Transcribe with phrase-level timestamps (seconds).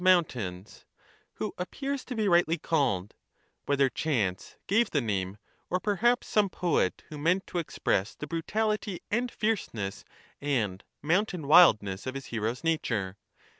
[0.03, 0.83] mountains)
[1.33, 3.13] who appears to be rightly called;
[3.67, 5.37] whether chance gave the name,
[5.69, 10.03] or perhaps some poet who meant to express the brutality and fierceness
[10.41, 13.15] and mountain wildness of his hero's nature.